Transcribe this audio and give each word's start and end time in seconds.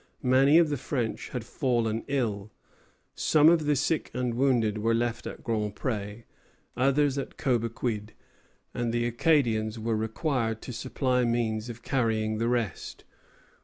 Many 0.23 0.57
of 0.57 0.69
the 0.69 0.77
French 0.77 1.29
had 1.29 1.43
fallen 1.45 2.03
ill. 2.07 2.51
Some 3.13 3.49
of 3.49 3.67
the 3.67 3.75
sick 3.75 4.09
and 4.15 4.33
wounded 4.33 4.79
were 4.79 4.95
left 4.95 5.27
at 5.27 5.43
Grand 5.43 5.75
Pré, 5.75 6.23
others 6.75 7.19
at 7.19 7.37
Cobequid, 7.37 8.13
and 8.73 8.91
the 8.91 9.05
Acadians 9.05 9.77
were 9.77 9.95
required 9.95 10.59
to 10.63 10.73
supply 10.73 11.23
means 11.23 11.69
of 11.69 11.83
carrying 11.83 12.39
the 12.39 12.47
rest. 12.47 13.03